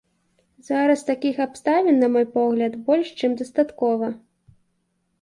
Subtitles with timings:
[0.69, 4.15] Зараз такіх абставін, на мой погляд, больш чым дастаткова.